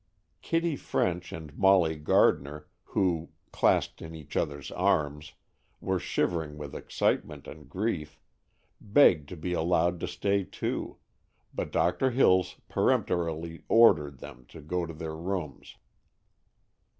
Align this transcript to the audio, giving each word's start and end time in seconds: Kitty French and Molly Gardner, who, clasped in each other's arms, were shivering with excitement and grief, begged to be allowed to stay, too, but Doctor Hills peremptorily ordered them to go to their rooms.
Kitty 0.41 0.75
French 0.77 1.31
and 1.31 1.55
Molly 1.55 1.95
Gardner, 1.95 2.65
who, 2.85 3.29
clasped 3.51 4.01
in 4.01 4.15
each 4.15 4.35
other's 4.35 4.71
arms, 4.71 5.33
were 5.79 5.99
shivering 5.99 6.57
with 6.57 6.73
excitement 6.73 7.47
and 7.47 7.69
grief, 7.69 8.19
begged 8.81 9.29
to 9.29 9.37
be 9.37 9.53
allowed 9.53 9.99
to 9.99 10.07
stay, 10.07 10.43
too, 10.43 10.97
but 11.53 11.71
Doctor 11.71 12.09
Hills 12.09 12.55
peremptorily 12.67 13.61
ordered 13.67 14.17
them 14.17 14.47
to 14.47 14.59
go 14.59 14.87
to 14.87 14.93
their 14.95 15.15
rooms. 15.15 15.75